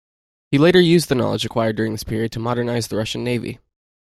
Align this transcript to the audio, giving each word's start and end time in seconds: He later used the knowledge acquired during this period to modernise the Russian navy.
He 0.49 0.57
later 0.57 0.81
used 0.81 1.09
the 1.09 1.13
knowledge 1.13 1.45
acquired 1.45 1.75
during 1.75 1.91
this 1.91 2.03
period 2.03 2.31
to 2.31 2.39
modernise 2.39 2.87
the 2.87 2.97
Russian 2.97 3.23
navy. 3.23 3.59